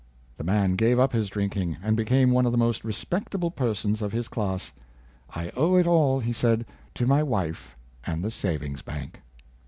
^" 0.33 0.37
The 0.37 0.43
man 0.43 0.77
gave 0.77 0.97
up 0.97 1.13
his 1.13 1.29
drinking, 1.29 1.77
and 1.83 1.95
became 1.95 2.31
one 2.31 2.47
of 2.47 2.51
the 2.51 2.57
most 2.57 2.83
respectable 2.83 3.51
persons 3.51 4.01
of 4.01 4.11
his 4.13 4.27
class." 4.27 4.71
I 5.35 5.51
owe 5.55 5.75
it 5.75 5.85
all," 5.85 6.19
he 6.19 6.33
said," 6.33 6.65
to 6.95 7.05
my 7.05 7.21
wife 7.21 7.77
and 8.03 8.23
the 8.23 8.31
savings 8.31 8.81
bank." 8.81 9.21